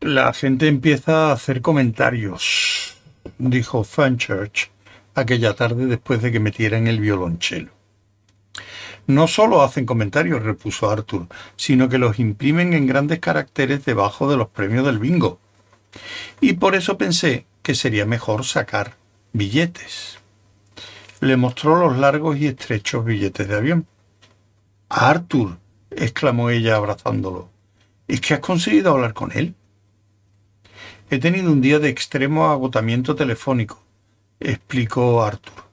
[0.00, 2.94] La gente empieza a hacer comentarios,
[3.38, 4.70] dijo Fenchurch
[5.14, 7.72] aquella tarde después de que metieran el violonchelo.
[9.06, 11.26] No solo hacen comentarios, repuso Arthur,
[11.56, 15.38] sino que los imprimen en grandes caracteres debajo de los premios del bingo.
[16.40, 18.96] Y por eso pensé que sería mejor sacar
[19.32, 20.18] billetes.
[21.24, 23.86] Le mostró los largos y estrechos billetes de avión.
[24.90, 25.56] Arthur,
[25.90, 27.48] exclamó ella abrazándolo,
[28.06, 29.54] ¿es que has conseguido hablar con él?
[31.08, 33.82] He tenido un día de extremo agotamiento telefónico,
[34.38, 35.64] explicó Arthur.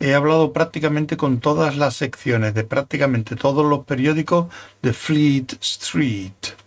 [0.00, 6.58] He hablado prácticamente con todas las secciones de prácticamente todos los periódicos de Fleet Street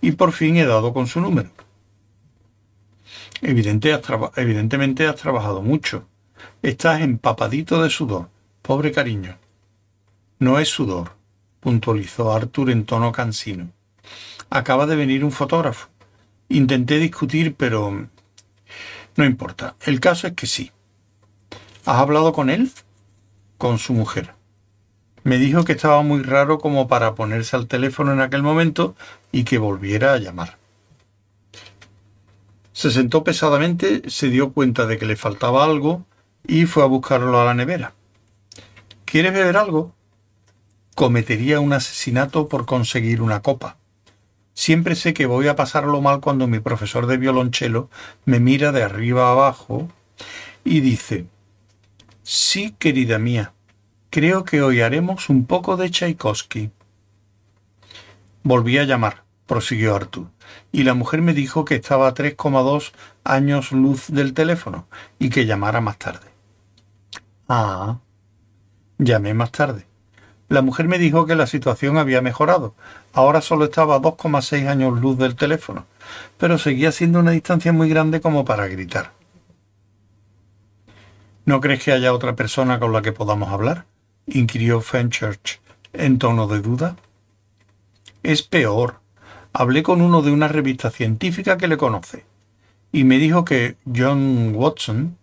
[0.00, 1.50] y por fin he dado con su número.
[3.42, 6.06] evidentemente has trabajado mucho.
[6.62, 8.28] Estás empapadito de sudor.
[8.62, 9.38] Pobre cariño.
[10.38, 11.12] No es sudor,
[11.60, 13.70] puntualizó Arthur en tono cansino.
[14.50, 15.88] Acaba de venir un fotógrafo.
[16.48, 18.08] Intenté discutir, pero...
[19.16, 19.76] No importa.
[19.80, 20.72] El caso es que sí.
[21.84, 22.70] ¿Has hablado con él?
[23.58, 24.34] Con su mujer.
[25.24, 28.94] Me dijo que estaba muy raro como para ponerse al teléfono en aquel momento
[29.32, 30.58] y que volviera a llamar.
[32.72, 36.04] Se sentó pesadamente, se dio cuenta de que le faltaba algo
[36.46, 37.94] y fue a buscarlo a la nevera.
[39.04, 39.94] ¿Quieres beber algo?
[40.94, 43.76] Cometería un asesinato por conseguir una copa.
[44.54, 47.90] Siempre sé que voy a pasarlo mal cuando mi profesor de violonchelo
[48.24, 49.88] me mira de arriba abajo
[50.64, 51.26] y dice,
[52.22, 53.52] Sí, querida mía,
[54.10, 56.70] creo que hoy haremos un poco de Tchaikovsky.
[58.42, 60.28] Volví a llamar, prosiguió Artur,
[60.72, 62.92] y la mujer me dijo que estaba a 3,2
[63.24, 66.35] años luz del teléfono y que llamara más tarde.
[67.48, 67.98] Ah,
[68.98, 69.86] llamé más tarde.
[70.48, 72.74] La mujer me dijo que la situación había mejorado.
[73.12, 75.86] Ahora solo estaba a 2,6 años luz del teléfono,
[76.38, 79.12] pero seguía siendo una distancia muy grande como para gritar.
[81.44, 83.86] ¿No crees que haya otra persona con la que podamos hablar?
[84.26, 85.60] inquirió Fenchurch
[85.92, 86.96] en tono de duda.
[88.22, 89.00] Es peor.
[89.52, 92.24] Hablé con uno de una revista científica que le conoce,
[92.92, 95.16] y me dijo que John Watson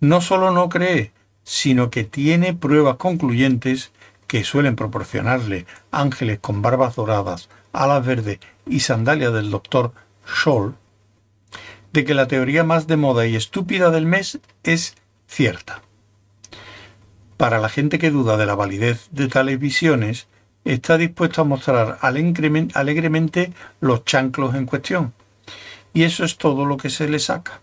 [0.00, 1.12] no solo no cree,
[1.44, 3.92] sino que tiene pruebas concluyentes
[4.26, 9.92] que suelen proporcionarle ángeles con barbas doradas, alas verdes y sandalias del doctor
[10.26, 10.76] Scholl,
[11.92, 14.94] de que la teoría más de moda y estúpida del mes es
[15.26, 15.82] cierta.
[17.36, 20.28] Para la gente que duda de la validez de tales visiones,
[20.64, 25.14] está dispuesto a mostrar alegremente los chanclos en cuestión.
[25.92, 27.60] Y eso es todo lo que se le saca.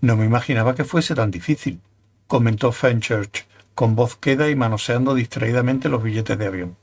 [0.00, 1.80] No me imaginaba que fuese tan difícil,
[2.26, 3.48] comentó Fenchurch
[3.78, 6.76] con voz queda y manoseando distraídamente los billetes de avión.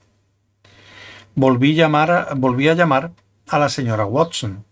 [1.35, 1.89] Volví, a
[2.73, 3.11] llamar
[3.49, 4.63] a la señora Watson.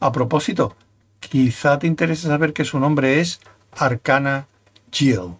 [0.00, 0.74] A propósito,
[1.20, 3.38] quizá te interese saber que su nombre es
[3.70, 4.48] Arcana
[4.90, 5.36] Jill.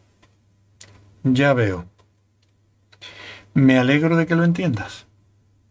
[1.24, 1.86] Ya veo.
[3.52, 5.06] Me alegro de que lo entiendas.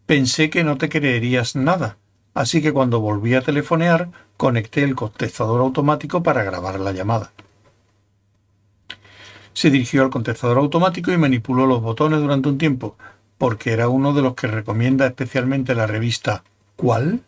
[0.04, 1.96] Pensé que no te creerías nada,
[2.34, 7.32] así que cuando volví a telefonear, conecté el contestador automático para grabar la llamada.
[9.52, 12.96] Se dirigió al contestador automático y manipuló los botones durante un tiempo,
[13.38, 16.42] porque era uno de los que recomienda especialmente la revista
[16.76, 17.22] ¿Cuál?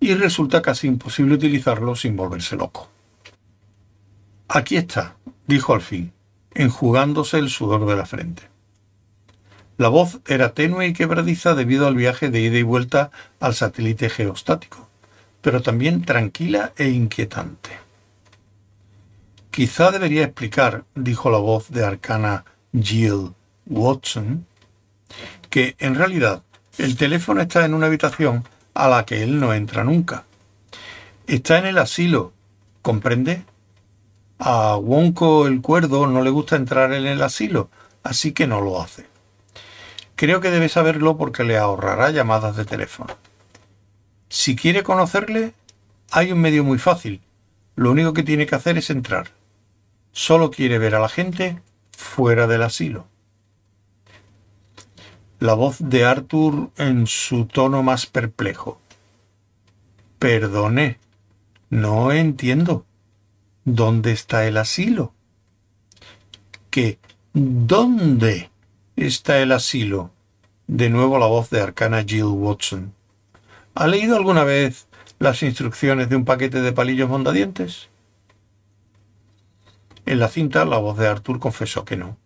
[0.00, 2.88] Y resulta casi imposible utilizarlo sin volverse loco.
[4.48, 5.16] Aquí está,
[5.46, 6.12] dijo al fin,
[6.54, 8.51] enjugándose el sudor de la frente.
[9.78, 13.10] La voz era tenue y quebradiza debido al viaje de ida y vuelta
[13.40, 14.88] al satélite geostático,
[15.40, 17.70] pero también tranquila e inquietante.
[19.50, 23.34] Quizá debería explicar, dijo la voz de arcana Jill
[23.66, 24.46] Watson,
[25.50, 26.42] que en realidad
[26.78, 28.44] el teléfono está en una habitación
[28.74, 30.24] a la que él no entra nunca.
[31.26, 32.32] Está en el asilo,
[32.80, 33.44] ¿comprende?
[34.38, 37.68] A Wonko el cuerdo no le gusta entrar en el asilo,
[38.02, 39.11] así que no lo hace.
[40.22, 43.16] Creo que debe saberlo porque le ahorrará llamadas de teléfono.
[44.28, 45.52] Si quiere conocerle,
[46.12, 47.20] hay un medio muy fácil.
[47.74, 49.32] Lo único que tiene que hacer es entrar
[50.12, 51.60] solo quiere ver a la gente
[51.90, 53.08] fuera del asilo.
[55.40, 58.78] La voz de Arthur en su tono más perplejo.
[60.20, 61.00] Perdone,
[61.68, 62.86] no entiendo.
[63.64, 65.14] ¿Dónde está el asilo?
[66.70, 67.00] ¿Qué?
[67.32, 68.51] ¿Dónde
[69.06, 70.10] está el asilo?
[70.66, 72.94] De nuevo la voz de Arcana Jill Watson.
[73.74, 74.86] ¿Ha leído alguna vez
[75.18, 77.88] las instrucciones de un paquete de palillos mondadientes?
[80.04, 82.16] En la cinta, la voz de Arthur confesó que no.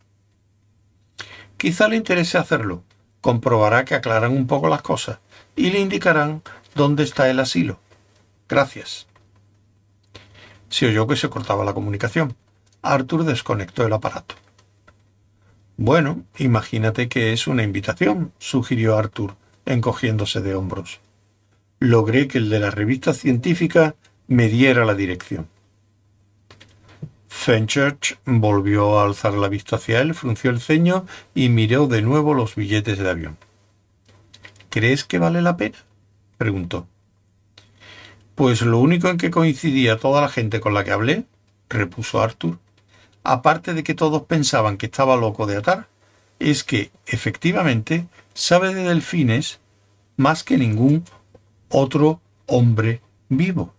[1.56, 2.82] Quizá le interese hacerlo.
[3.20, 5.19] Comprobará que aclaran un poco las cosas
[5.56, 6.43] y le indicarán
[6.75, 7.81] dónde está el asilo.
[8.49, 9.06] Gracias.
[10.69, 12.37] Se oyó que se cortaba la comunicación.
[12.82, 14.34] Arthur desconectó el aparato.
[15.76, 19.37] Bueno, imagínate que es una invitación, sugirió Arthur,
[19.67, 21.00] encogiéndose de hombros.
[21.78, 23.94] Logré que el de la revista científica
[24.26, 25.49] me diera la dirección.
[27.28, 32.32] Fenchurch volvió a alzar la vista hacia él, frunció el ceño y miró de nuevo
[32.32, 33.37] los billetes de avión.
[34.70, 35.76] ¿Crees que vale la pena?
[36.38, 36.88] preguntó.
[38.34, 41.25] Pues lo único en que coincidía toda la gente con la que hablé,
[41.69, 42.58] repuso Arthur,
[43.32, 45.88] aparte de que todos pensaban que estaba loco de atar,
[46.38, 49.61] es que, efectivamente, sabe de delfines
[50.17, 51.05] más que ningún
[51.69, 53.75] otro hombre vivo.